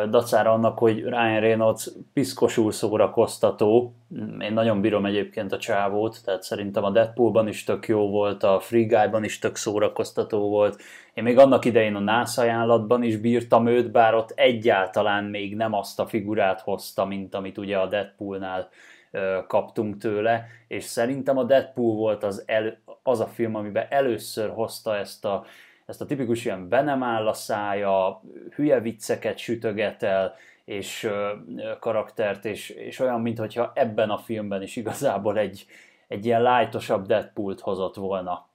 dacára 0.09 0.51
annak, 0.51 0.77
hogy 0.77 1.03
Ryan 1.03 1.39
Reynolds 1.39 1.89
piszkosul 2.13 2.71
szórakoztató. 2.71 3.93
Én 4.39 4.53
nagyon 4.53 4.81
bírom 4.81 5.05
egyébként 5.05 5.51
a 5.51 5.57
csávót, 5.57 6.21
tehát 6.25 6.43
szerintem 6.43 6.83
a 6.83 6.89
Deadpoolban 6.89 7.47
is 7.47 7.63
tök 7.63 7.87
jó 7.87 8.09
volt, 8.09 8.43
a 8.43 8.59
Free 8.59 8.85
Guy-ban 8.85 9.23
is 9.23 9.39
tök 9.39 9.55
szórakoztató 9.55 10.49
volt. 10.49 10.81
Én 11.13 11.23
még 11.23 11.37
annak 11.37 11.65
idején 11.65 11.95
a 11.95 11.99
NASZ 11.99 12.37
ajánlatban 12.37 13.03
is 13.03 13.17
bírtam 13.17 13.67
őt, 13.67 13.91
bár 13.91 14.13
ott 14.13 14.31
egyáltalán 14.35 15.23
még 15.23 15.55
nem 15.55 15.73
azt 15.73 15.99
a 15.99 16.07
figurát 16.07 16.61
hozta, 16.61 17.05
mint 17.05 17.35
amit 17.35 17.57
ugye 17.57 17.77
a 17.77 17.87
Deadpoolnál 17.87 18.69
kaptunk 19.47 19.97
tőle, 19.97 20.45
és 20.67 20.83
szerintem 20.83 21.37
a 21.37 21.43
Deadpool 21.43 21.95
volt 21.95 22.23
az, 22.23 22.43
el, 22.45 22.77
az 23.03 23.19
a 23.19 23.27
film, 23.27 23.55
amiben 23.55 23.85
először 23.89 24.49
hozta 24.49 24.95
ezt 24.95 25.25
a 25.25 25.45
ezt 25.89 26.01
a 26.01 26.05
tipikus 26.05 26.45
ilyen 26.45 26.69
be 26.69 26.81
nem 26.81 27.03
áll 27.03 27.27
a 27.27 27.33
szája, 27.33 28.21
hülye 28.55 28.79
vicceket 28.79 29.37
sütöget 29.37 30.03
el, 30.03 30.35
és 30.65 31.09
karaktert, 31.79 32.45
és, 32.45 32.69
és 32.69 32.99
olyan, 32.99 33.21
mintha 33.21 33.71
ebben 33.75 34.09
a 34.09 34.17
filmben 34.17 34.61
is 34.61 34.75
igazából 34.75 35.37
egy, 35.37 35.65
egy 36.07 36.25
ilyen 36.25 36.41
lájtosabb 36.41 37.05
Deadpool-t 37.05 37.59
hozott 37.59 37.95
volna. 37.95 38.48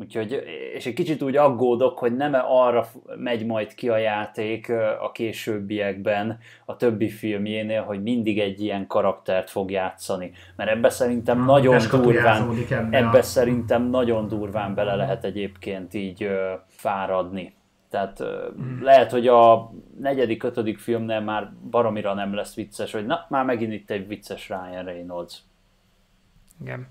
Úgyhogy, 0.00 0.42
és 0.74 0.86
egy 0.86 0.94
kicsit 0.94 1.22
úgy 1.22 1.36
aggódok, 1.36 1.98
hogy 1.98 2.16
nem 2.16 2.34
arra 2.34 2.86
megy 3.16 3.46
majd 3.46 3.74
ki 3.74 3.88
a 3.88 3.96
játék 3.96 4.70
a 5.00 5.12
későbbiekben, 5.12 6.38
a 6.64 6.76
többi 6.76 7.08
filmjénél, 7.08 7.82
hogy 7.82 8.02
mindig 8.02 8.40
egy 8.40 8.60
ilyen 8.60 8.86
karaktert 8.86 9.50
fog 9.50 9.70
játszani. 9.70 10.32
Mert 10.56 10.70
ebbe 10.70 10.88
szerintem 10.88 11.38
Na, 11.38 11.44
nagyon 11.44 11.82
durván, 11.90 12.50
ebbe, 12.70 12.96
ebbe 12.96 13.18
a... 13.18 13.22
szerintem 13.22 13.82
nagyon 13.82 14.28
durván 14.28 14.74
bele 14.74 14.94
lehet 14.94 15.24
egyébként 15.24 15.94
így 15.94 16.28
fáradni. 16.66 17.54
Tehát 17.90 18.22
mm. 18.60 18.82
lehet, 18.82 19.10
hogy 19.10 19.28
a 19.28 19.72
negyedik, 20.00 20.42
ötödik 20.42 20.78
filmnél 20.78 21.20
már 21.20 21.52
baromira 21.70 22.14
nem 22.14 22.34
lesz 22.34 22.54
vicces, 22.54 22.92
hogy 22.92 23.06
na, 23.06 23.26
már 23.28 23.44
megint 23.44 23.72
itt 23.72 23.90
egy 23.90 24.08
vicces 24.08 24.48
Ryan 24.48 24.84
Reynolds. 24.84 25.42
Igen. 26.62 26.86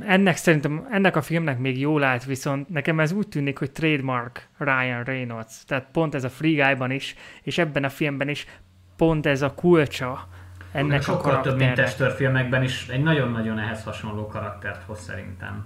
Ennek 0.00 0.36
szerintem, 0.36 0.86
ennek 0.90 1.16
a 1.16 1.22
filmnek 1.22 1.58
még 1.58 1.78
jól 1.78 2.02
állt, 2.02 2.24
viszont 2.24 2.68
nekem 2.68 3.00
ez 3.00 3.12
úgy 3.12 3.28
tűnik, 3.28 3.58
hogy 3.58 3.70
trademark 3.70 4.48
Ryan 4.58 5.04
Reynolds. 5.04 5.64
Tehát 5.64 5.86
pont 5.92 6.14
ez 6.14 6.24
a 6.24 6.28
Free 6.28 6.64
Guy-ban 6.64 6.90
is, 6.90 7.14
és 7.42 7.58
ebben 7.58 7.84
a 7.84 7.88
filmben 7.88 8.28
is 8.28 8.46
pont 8.96 9.26
ez 9.26 9.42
a 9.42 9.54
kulcsa 9.54 10.28
ennek 10.72 10.98
a 10.98 11.02
sokkal 11.02 11.40
több, 11.40 11.56
mint 11.56 11.74
testőrfilmekben 11.74 12.62
is 12.62 12.88
egy 12.88 13.02
nagyon-nagyon 13.02 13.58
ehhez 13.58 13.84
hasonló 13.84 14.26
karaktert 14.26 14.82
hoz 14.82 15.00
szerintem. 15.00 15.64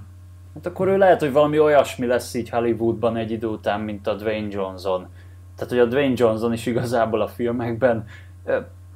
Hát 0.54 0.66
akkor 0.66 0.88
ő 0.88 0.96
lehet, 0.96 1.20
hogy 1.20 1.32
valami 1.32 1.58
olyasmi 1.58 2.06
lesz 2.06 2.34
így 2.34 2.48
Hollywoodban 2.48 3.16
egy 3.16 3.30
idő 3.30 3.46
után, 3.46 3.80
mint 3.80 4.06
a 4.06 4.14
Dwayne 4.14 4.48
Johnson. 4.50 5.08
Tehát, 5.54 5.70
hogy 5.70 5.78
a 5.78 5.84
Dwayne 5.84 6.14
Johnson 6.16 6.52
is 6.52 6.66
igazából 6.66 7.20
a 7.20 7.28
filmekben 7.28 8.04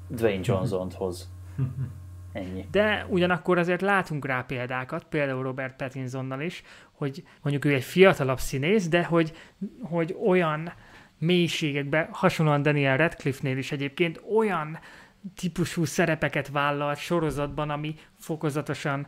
Dwayne 0.09 0.43
Johnson-t 0.43 0.95
hoz. 0.95 1.31
Ennyi. 2.33 2.67
De 2.71 3.07
ugyanakkor 3.09 3.59
azért 3.59 3.81
látunk 3.81 4.27
rá 4.27 4.43
példákat, 4.43 5.05
például 5.05 5.43
Robert 5.43 5.77
Pattinsonnal 5.77 6.41
is, 6.41 6.63
hogy 6.93 7.25
mondjuk 7.43 7.65
ő 7.65 7.75
egy 7.75 7.85
fiatalabb 7.85 8.39
színész, 8.39 8.89
de 8.89 9.05
hogy, 9.05 9.33
hogy 9.83 10.17
olyan 10.27 10.73
mélységekben, 11.19 12.09
hasonlóan 12.11 12.63
Daniel 12.63 12.97
Radcliffe-nél 12.97 13.57
is 13.57 13.73
egyébként 13.73 14.21
olyan 14.37 14.79
típusú 15.37 15.85
szerepeket 15.85 16.49
vállalt 16.49 16.99
sorozatban, 16.99 17.71
ami 17.71 17.95
fokozatosan 18.19 19.07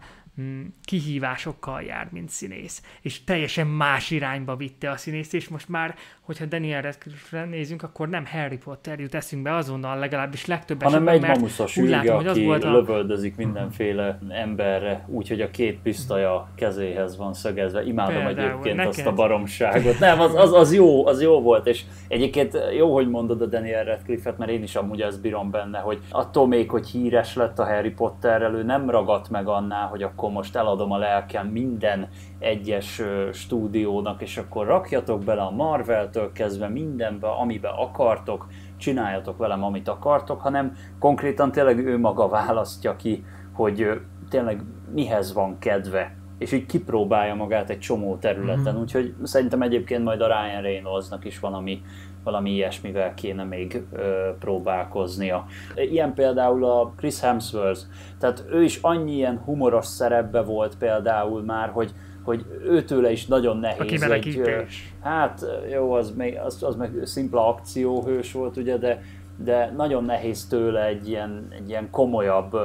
kihívásokkal 0.84 1.82
jár, 1.82 2.08
mint 2.10 2.28
színész. 2.28 2.82
És 3.00 3.24
teljesen 3.24 3.66
más 3.66 4.10
irányba 4.10 4.56
vitte 4.56 4.90
a 4.90 4.96
színész, 4.96 5.32
és 5.32 5.48
most 5.48 5.68
már, 5.68 5.94
hogyha 6.20 6.44
Daniel 6.44 6.82
radcliffe 6.82 7.44
nézünk, 7.44 7.82
akkor 7.82 8.08
nem 8.08 8.26
Harry 8.26 8.56
Potter 8.56 9.00
jut 9.00 9.14
eszünkbe 9.14 9.54
azonnal, 9.54 9.98
legalábbis 9.98 10.46
legtöbb 10.46 10.82
Hanem 10.82 11.08
egy 11.08 11.20
mamuszos 11.20 11.76
ülge, 11.76 11.96
látom, 11.96 12.16
aki 12.16 12.26
az 12.26 12.42
volt 12.42 12.64
a... 12.64 12.70
lövöldözik 12.70 13.36
mindenféle 13.36 14.18
emberre, 14.28 15.04
úgyhogy 15.08 15.40
a 15.40 15.50
két 15.50 15.78
pisztolya 15.82 16.48
kezéhez 16.54 17.16
van 17.16 17.34
szögezve. 17.34 17.84
Imádom 17.84 18.24
Például, 18.24 18.50
egyébként 18.50 18.76
neked? 18.76 18.92
azt 18.92 19.06
a 19.06 19.12
baromságot. 19.12 19.98
Nem, 19.98 20.20
az, 20.20 20.34
az, 20.34 20.52
az, 20.52 20.74
jó, 20.74 21.06
az 21.06 21.22
jó 21.22 21.40
volt, 21.40 21.66
és 21.66 21.84
egyébként 22.08 22.58
jó, 22.76 22.94
hogy 22.94 23.08
mondod 23.08 23.42
a 23.42 23.46
Daniel 23.46 23.84
Radcliffe-et, 23.84 24.38
mert 24.38 24.50
én 24.50 24.62
is 24.62 24.76
amúgy 24.76 25.00
ezt 25.00 25.20
bírom 25.20 25.50
benne, 25.50 25.78
hogy 25.78 25.98
attól 26.10 26.46
még, 26.46 26.70
hogy 26.70 26.88
híres 26.88 27.34
lett 27.34 27.58
a 27.58 27.64
Harry 27.64 27.90
Potterrel, 27.90 28.54
ő 28.54 28.62
nem 28.62 28.90
ragadt 28.90 29.30
meg 29.30 29.48
annál, 29.48 29.86
hogy 29.86 30.02
akkor 30.02 30.21
akkor 30.22 30.34
most 30.34 30.56
eladom 30.56 30.92
a 30.92 30.98
lelkem 30.98 31.46
minden 31.46 32.08
egyes 32.38 33.02
stúdiónak, 33.32 34.22
és 34.22 34.36
akkor 34.36 34.66
rakjatok 34.66 35.24
bele 35.24 35.42
a 35.42 35.50
Marvel-től 35.50 36.32
kezdve 36.32 36.68
mindenbe, 36.68 37.28
amibe 37.28 37.68
akartok, 37.68 38.46
csináljatok 38.76 39.38
velem, 39.38 39.64
amit 39.64 39.88
akartok, 39.88 40.40
hanem 40.40 40.76
konkrétan 40.98 41.52
tényleg 41.52 41.78
ő 41.78 41.98
maga 41.98 42.28
választja 42.28 42.96
ki, 42.96 43.24
hogy 43.52 44.00
tényleg 44.28 44.62
mihez 44.92 45.32
van 45.32 45.58
kedve, 45.58 46.16
és 46.38 46.52
így 46.52 46.66
kipróbálja 46.66 47.34
magát 47.34 47.70
egy 47.70 47.78
csomó 47.78 48.16
területen, 48.16 48.72
mm-hmm. 48.72 48.82
úgyhogy 48.82 49.14
szerintem 49.22 49.62
egyébként 49.62 50.04
majd 50.04 50.20
a 50.20 50.26
Ryan 50.26 50.62
Reynoldsnak 50.62 51.24
is 51.24 51.38
van, 51.38 51.54
ami 51.54 51.82
valami 52.24 52.50
ilyesmivel 52.50 53.14
kéne 53.14 53.44
még 53.44 53.82
ö, 53.92 54.30
próbálkoznia. 54.38 55.46
Ilyen 55.74 56.14
például 56.14 56.64
a 56.64 56.92
Chris 56.96 57.20
Hemsworth, 57.20 57.80
tehát 58.18 58.44
ő 58.50 58.62
is 58.62 58.78
annyi 58.82 59.12
ilyen 59.12 59.38
humoros 59.44 59.86
szerepbe 59.86 60.42
volt 60.42 60.76
például 60.78 61.42
már, 61.42 61.68
hogy 61.68 61.92
hogy 62.22 62.44
őtőle 62.64 63.10
is 63.10 63.26
nagyon 63.26 63.56
nehéz 63.56 64.02
egy, 64.02 64.38
ö, 64.38 64.60
hát 65.02 65.46
jó, 65.70 65.92
az, 65.92 66.14
még, 66.16 66.38
az, 66.44 66.62
az 66.62 66.76
meg 66.76 66.92
szimpla 67.02 67.48
akcióhős 67.48 68.32
volt 68.32 68.56
ugye, 68.56 68.76
de, 68.76 69.02
de 69.36 69.72
nagyon 69.76 70.04
nehéz 70.04 70.46
tőle 70.46 70.84
egy 70.84 71.08
ilyen, 71.08 71.48
egy 71.50 71.68
ilyen 71.68 71.90
komolyabb 71.90 72.56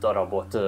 darabot 0.00 0.58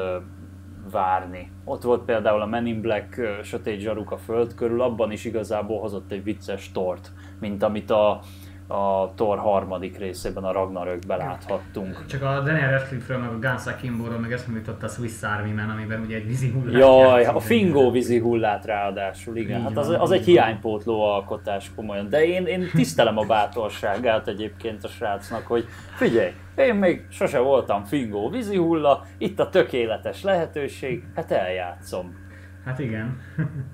várni. 0.91 1.51
Ott 1.65 1.83
volt 1.83 2.05
például 2.05 2.41
a 2.41 2.47
Men 2.47 2.67
in 2.67 2.81
Black 2.81 3.21
Sötét 3.43 3.81
Zsaruk 3.81 4.11
a 4.11 4.17
föld 4.17 4.55
körül, 4.55 4.83
abban 4.83 5.13
is 5.13 5.25
igazából 5.25 5.81
hozott 5.81 6.13
egy 6.13 6.25
vicces 6.25 6.73
tort 6.73 7.13
mint 7.41 7.63
amit 7.63 7.91
a, 7.91 8.21
a 8.69 9.13
Thor 9.15 9.39
harmadik 9.39 9.99
részében, 9.99 10.45
a 10.45 10.53
Ragnarökben 10.53 11.19
láthattunk. 11.19 12.07
Csak 12.07 12.23
a 12.23 12.41
Daniel 12.41 12.71
Radcliffe-ről, 12.71 13.21
meg 13.21 13.31
a 13.31 13.39
Guns 13.39 13.67
Akimbo-ról, 13.67 14.19
meg 14.19 14.33
eszembe 14.33 14.59
jutott 14.59 14.83
a 14.83 14.89
Swiss 14.89 15.23
Army 15.23 15.51
Man, 15.51 15.71
amiben 15.71 16.01
ugye 16.01 16.17
egy 16.17 16.27
vízi 16.27 16.51
hullát 16.51 16.81
Jaj, 16.81 17.25
a 17.25 17.41
Fingó 17.41 17.91
vízi 17.91 18.19
hullát 18.19 18.65
ráadásul, 18.65 19.37
igen. 19.37 19.63
Hát 19.63 19.77
az, 19.77 19.89
az 19.99 20.11
egy 20.11 20.25
hiánypótló 20.25 21.03
alkotás 21.03 21.71
komolyan. 21.77 22.09
De 22.09 22.27
én, 22.27 22.47
én 22.47 22.71
tisztelem 22.75 23.19
a 23.19 23.25
bátorságát 23.25 24.29
egyébként 24.29 24.85
a 24.85 24.89
srácnak, 24.89 25.47
hogy 25.47 25.67
figyelj, 25.97 26.33
én 26.57 26.75
még 26.75 27.07
sose 27.11 27.39
voltam 27.39 27.85
Fingó 27.85 28.31
vízi 28.31 28.57
hulla, 28.57 29.05
itt 29.19 29.41
a 29.41 29.49
tökéletes 29.49 30.23
lehetőség, 30.23 31.05
hát 31.15 31.31
eljátszom. 31.31 32.27
Hát 32.65 32.79
igen. 32.79 33.21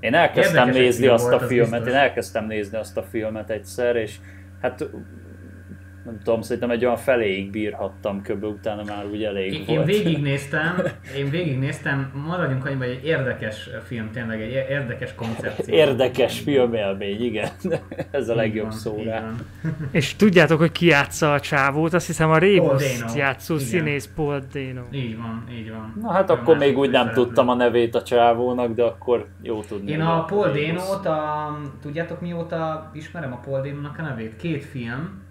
Én 0.00 0.14
elkezdtem 0.14 0.66
Érdekes 0.66 0.84
nézni 0.84 1.06
azt 1.06 1.32
a 1.32 1.38
filmet, 1.38 1.80
az 1.80 1.86
én 1.86 1.94
elkezdtem 1.94 2.46
nézni 2.46 2.78
azt 2.78 2.96
a 2.96 3.02
filmet 3.02 3.50
egyszer, 3.50 3.96
és 3.96 4.18
hát 4.64 4.80
nem 6.04 6.18
tudom, 6.24 6.42
szerintem 6.42 6.70
egy 6.70 6.84
olyan 6.84 6.96
feléig 6.96 7.50
bírhattam 7.50 8.22
köbbe, 8.22 8.46
utána 8.46 8.82
már 8.84 9.06
úgy 9.06 9.24
elég 9.24 9.52
én, 9.52 9.64
volt. 9.66 9.78
Én 9.78 9.84
végignéztem, 9.84 10.82
én 11.18 11.30
végignéztem, 11.30 12.12
maradjunk 12.26 12.66
annyiban, 12.66 12.88
egy 12.88 13.04
érdekes 13.04 13.68
film, 13.86 14.10
tényleg 14.10 14.40
egy 14.40 14.52
érdekes 14.70 15.14
koncepció. 15.14 15.74
Érdekes 15.74 16.40
filmélmény, 16.40 17.24
igen. 17.24 17.48
Ez 18.10 18.28
a 18.28 18.34
legjobb 18.34 18.68
van, 18.68 18.76
szó 18.76 19.02
rá. 19.04 19.30
És 19.90 20.16
tudjátok, 20.16 20.58
hogy 20.58 20.72
ki 20.72 20.86
játsza 20.86 21.32
a 21.32 21.40
csávót? 21.40 21.92
Azt 21.92 22.06
hiszem 22.06 22.30
a 22.30 22.38
Rébuszt 22.38 23.16
játszó 23.16 23.54
igen. 23.54 23.66
színész 23.66 24.10
Paul 24.14 24.42
Dano. 24.52 24.82
Így 24.90 25.16
van, 25.16 25.44
így 25.58 25.70
van. 25.70 25.94
Na 26.00 26.12
hát 26.12 26.30
akkor 26.30 26.56
még 26.56 26.78
úgy 26.78 26.90
nem 26.90 27.10
tudtam 27.12 27.48
a 27.48 27.54
nevét 27.54 27.94
a 27.94 28.02
csávónak, 28.02 28.74
de 28.74 28.82
akkor 28.82 29.26
jó 29.42 29.62
tudni. 29.62 29.90
Én 29.90 30.00
a 30.00 30.24
Paul 30.24 30.50
Dano-t, 30.50 31.06
a, 31.06 31.58
tudjátok 31.82 32.20
mióta 32.20 32.90
ismerem 32.94 33.32
a 33.32 33.36
Paul 33.36 33.60
Dano-nak 33.60 33.98
a 33.98 34.02
nevét? 34.02 34.36
Két 34.36 34.64
film, 34.64 35.23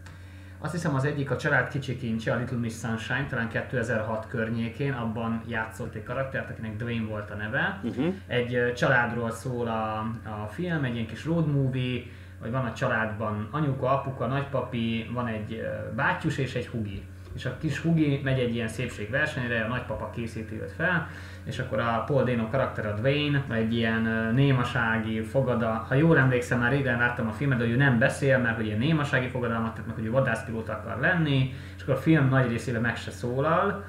azt 0.64 0.72
hiszem 0.72 0.96
az 0.96 1.06
egyik 1.06 1.32
a 1.32 1.38
család 1.38 1.68
kicsi 1.68 1.98
kincse, 1.98 2.34
a 2.34 2.38
Little 2.38 2.58
Miss 2.58 2.74
Sunshine, 2.74 3.26
talán 3.30 3.50
2006 3.50 4.28
környékén, 4.28 4.94
abban 4.94 5.42
játszott 5.48 5.96
egy 5.96 6.04
karaktert, 6.04 6.50
akinek 6.50 6.76
Dwayne 6.76 7.08
volt 7.08 7.30
a 7.30 7.36
neve. 7.36 7.80
Uh-huh. 7.84 8.14
Egy 8.28 8.74
családról 8.76 9.32
szól 9.32 9.68
a, 9.68 9.98
a 10.44 10.48
film, 10.48 10.84
egy 10.84 10.94
ilyen 10.94 11.08
kis 11.08 11.26
road 11.26 11.52
movie, 11.52 12.02
hogy 12.40 12.52
van 12.52 12.66
a 12.66 12.74
családban 12.74 13.48
anyuka, 13.52 13.90
apuka, 13.90 14.26
nagypapi, 14.26 15.10
van 15.14 15.28
egy 15.28 15.62
bátyus 15.96 16.38
és 16.38 16.56
egy 16.56 16.68
hugi 16.68 17.04
és 17.36 17.46
a 17.46 17.58
kis 17.58 17.80
Hugi 17.80 18.22
megy 18.24 18.40
egy 18.40 18.56
ilyen 18.56 18.68
szépségversenyre, 18.68 19.64
a 19.64 19.68
nagypapa 19.68 20.10
készíti 20.10 20.62
őt 20.62 20.72
fel, 20.72 21.08
és 21.44 21.60
akkor 21.60 21.80
a 21.80 22.04
Paul 22.08 22.24
Dano 22.24 22.50
karakter, 22.50 22.86
a 22.86 22.94
Dwayne, 22.94 23.44
egy 23.50 23.76
ilyen 23.76 24.32
némasági 24.34 25.22
fogada, 25.22 25.86
ha 25.88 25.96
jól 25.96 26.18
emlékszem, 26.18 26.60
már 26.60 26.72
régen 26.72 26.98
láttam 26.98 27.28
a 27.28 27.32
filmet, 27.32 27.58
de 27.58 27.66
ő 27.66 27.76
nem 27.76 28.00
beszél, 28.00 28.38
mert 28.38 28.56
hogy 28.56 28.66
ilyen 28.66 28.78
némasági 28.78 29.28
fogadalmat 29.28 29.76
tett 29.76 29.86
meg, 29.86 29.96
hogy 29.96 30.06
ő 30.06 30.12
vadászpilóta 30.12 30.74
akar 30.74 31.00
lenni, 31.00 31.54
és 31.76 31.82
akkor 31.82 31.94
a 31.94 31.98
film 31.98 32.30
nagy 32.30 32.50
részében 32.50 32.82
meg 32.82 32.98
se 32.98 33.12
szólal, 33.12 33.84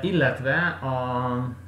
illetve 0.00 0.54
a 0.82 1.64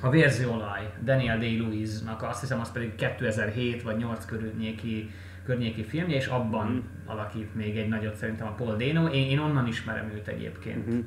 a 0.00 0.10
Vérziolaj, 0.10 0.90
Daniel 1.04 1.38
Day-Lewis-nak, 1.38 2.22
azt 2.22 2.40
hiszem 2.40 2.60
az 2.60 2.72
pedig 2.72 2.94
2007 2.94 3.82
vagy 3.82 3.96
8 3.96 4.24
körülnyéki 4.24 5.10
környéki 5.44 5.84
filmje, 5.84 6.16
és 6.16 6.26
abban 6.26 6.66
mm. 6.66 6.78
alakít 7.06 7.54
még 7.54 7.78
egy 7.78 7.88
nagyot 7.88 8.14
szerintem 8.14 8.46
a 8.46 8.52
Paul 8.52 8.76
Dano. 8.76 9.08
Én, 9.08 9.30
én 9.30 9.38
onnan 9.38 9.66
ismerem 9.66 10.10
őt 10.14 10.28
egyébként. 10.28 10.86
Mm-hmm 10.86 11.00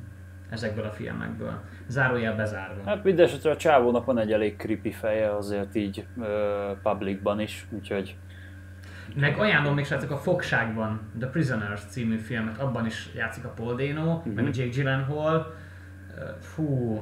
ezekből 0.49 0.85
a 0.85 0.91
filmekből. 0.91 1.61
Zárójel 1.87 2.35
bezárva. 2.35 2.81
Hát 2.85 3.03
mindesetre 3.03 3.51
a 3.51 3.57
csávónak 3.57 4.05
van 4.05 4.17
egy 4.17 4.31
elég 4.31 4.55
creepy 4.55 4.91
feje 4.91 5.35
azért 5.35 5.75
így 5.75 6.05
uh, 6.15 6.25
publicban 6.83 7.39
is, 7.39 7.65
úgyhogy... 7.69 8.15
Meg 9.15 9.37
ajánlom 9.37 9.73
még 9.73 9.85
srácok 9.85 10.11
a 10.11 10.17
Fogságban, 10.17 10.99
The 11.19 11.27
Prisoners 11.27 11.81
című 11.81 12.17
filmet, 12.17 12.57
abban 12.57 12.85
is 12.85 13.09
játszik 13.15 13.45
a 13.45 13.49
Paul 13.49 13.75
Dano, 13.75 14.15
uh-huh. 14.15 14.33
meg 14.33 14.45
a 14.45 14.49
Jake 14.53 14.69
Gyllenhaal. 14.69 15.53
Fú, 16.39 17.01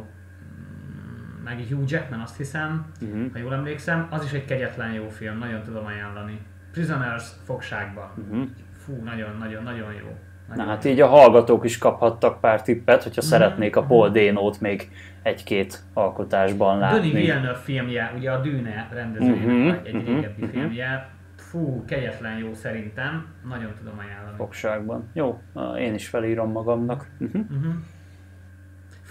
meg 1.44 1.66
Hugh 1.70 1.92
Jackman 1.92 2.20
azt 2.20 2.38
hiszem, 2.38 2.86
uh-huh. 3.02 3.32
ha 3.32 3.40
jól 3.40 3.54
emlékszem. 3.54 4.08
Az 4.10 4.24
is 4.24 4.32
egy 4.32 4.46
kegyetlen 4.46 4.94
jó 4.94 5.10
film, 5.10 5.38
nagyon 5.38 5.64
tudom 5.64 5.86
ajánlani. 5.86 6.40
Prisoners 6.74 7.24
fogságban. 7.44 8.10
Uh-huh. 8.18 8.48
Fú, 8.78 9.04
nagyon-nagyon-nagyon 9.04 9.94
jó. 9.94 10.18
Na 10.56 10.64
hát 10.64 10.86
így 10.86 11.02
a 11.02 11.08
hallgatók 11.08 11.66
is 11.66 11.78
kaphattak 11.78 12.40
pár 12.40 12.62
tippet, 12.62 13.04
hogyha 13.04 13.22
mm-hmm. 13.22 13.32
szeretnék 13.32 13.76
a 13.76 13.84
Paul 13.84 14.10
Dénót 14.10 14.62
még 14.62 14.90
egy-két 15.22 15.80
alkotásban 15.94 16.78
látni. 16.78 16.98
Denis 16.98 17.14
Villeneuve 17.14 17.60
filmje, 17.60 18.14
ugye 18.16 18.32
a 18.32 18.42
Dűne 18.42 18.90
rendezőjének 18.94 19.48
mm-hmm. 19.48 19.86
egy 19.86 19.94
mm-hmm. 19.94 20.06
régebbi 20.06 20.42
mm-hmm. 20.42 20.52
filmje, 20.52 21.10
fú, 21.36 21.86
kegyetlen 21.86 22.38
jó 22.38 22.54
szerintem, 22.54 23.28
nagyon 23.48 23.72
tudom 23.78 24.00
ajánlani. 24.00 24.38
Fogságban. 24.38 25.10
Jó, 25.14 25.42
én 25.80 25.94
is 25.94 26.08
felírom 26.08 26.52
magamnak. 26.52 27.08
Uh-huh. 27.20 27.42
Uh-huh. 27.42 27.74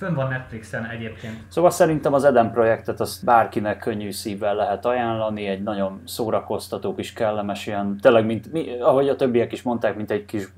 Fönn 0.02 0.14
van 0.14 0.28
Netflixen 0.28 0.84
egyébként. 0.84 1.34
Szóval 1.48 1.70
szerintem 1.70 2.12
az 2.12 2.24
Eden 2.24 2.50
projektet 2.52 3.00
azt 3.00 3.24
bárkinek 3.24 3.78
könnyű 3.78 4.10
szívvel 4.10 4.54
lehet 4.54 4.84
ajánlani, 4.84 5.46
egy 5.46 5.62
nagyon 5.62 6.02
szórakoztató 6.04 6.94
kis 6.94 7.12
kellemes 7.12 7.66
ilyen, 7.66 7.98
tényleg, 8.00 8.26
mint, 8.26 8.52
mi, 8.52 8.80
ahogy 8.80 9.08
a 9.08 9.16
többiek 9.16 9.52
is 9.52 9.62
mondták, 9.62 9.96
mint 9.96 10.10
egy 10.10 10.24
kis, 10.24 10.48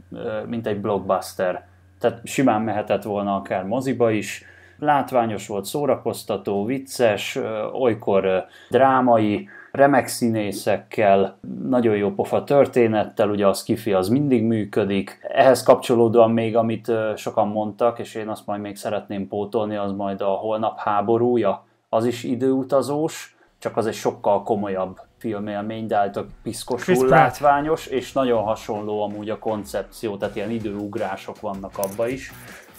mint 0.46 0.66
egy 0.66 0.80
blockbuster. 0.80 1.66
Tehát 1.98 2.20
simán 2.24 2.62
mehetett 2.62 3.02
volna 3.02 3.36
akár 3.36 3.64
moziba 3.64 4.10
is, 4.10 4.44
látványos 4.78 5.46
volt, 5.46 5.64
szórakoztató, 5.64 6.64
vicces, 6.64 7.38
olykor 7.72 8.44
drámai, 8.70 9.48
remek 9.74 10.06
színészekkel, 10.06 11.38
nagyon 11.68 11.96
jó 11.96 12.10
pofa 12.10 12.44
történettel, 12.44 13.30
ugye 13.30 13.46
a 13.46 13.52
skifi 13.52 13.92
az 13.92 14.08
mindig 14.08 14.42
működik. 14.42 15.18
Ehhez 15.22 15.62
kapcsolódóan 15.62 16.30
még, 16.30 16.56
amit 16.56 16.92
sokan 17.16 17.48
mondtak, 17.48 17.98
és 17.98 18.14
én 18.14 18.28
azt 18.28 18.46
majd 18.46 18.60
még 18.60 18.76
szeretném 18.76 19.28
pótolni, 19.28 19.76
az 19.76 19.92
majd 19.92 20.20
a 20.20 20.28
holnap 20.28 20.78
háborúja, 20.78 21.64
az 21.88 22.04
is 22.04 22.24
időutazós, 22.24 23.36
csak 23.58 23.76
az 23.76 23.86
egy 23.86 23.94
sokkal 23.94 24.42
komolyabb 24.42 25.00
filmélmény, 25.18 25.86
de 25.86 25.96
hát 25.96 26.24
piszkosul 26.42 27.08
látványos, 27.08 27.86
és 27.86 28.12
nagyon 28.12 28.42
hasonló 28.42 29.02
amúgy 29.02 29.30
a 29.30 29.38
koncepció, 29.38 30.16
tehát 30.16 30.36
ilyen 30.36 30.50
időugrások 30.50 31.40
vannak 31.40 31.78
abba 31.78 32.08
is 32.08 32.32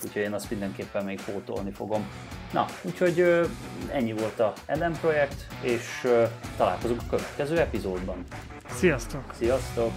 úgyhogy 0.06 0.22
én 0.22 0.34
azt 0.34 0.50
mindenképpen 0.50 1.06
még 1.06 1.22
pótolni 1.22 1.72
fogom. 1.72 2.08
Na, 2.54 2.66
úgyhogy 2.82 3.48
ennyi 3.92 4.14
volt 4.14 4.40
a 4.40 4.54
Eden 4.66 4.98
projekt, 5.02 5.48
és 5.62 6.08
találkozunk 6.58 7.02
a 7.02 7.10
következő 7.10 7.60
epizódban. 7.60 8.24
Sziasztok! 8.70 9.34
Sziasztok! 9.38 9.92